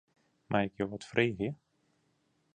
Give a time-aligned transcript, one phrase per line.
[0.51, 1.49] Mei ik jo wat freegje?